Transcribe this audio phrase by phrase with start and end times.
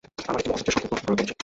[0.27, 1.33] আমরা একটি মহাযজ্ঞের সঙ্কল্প করেছি।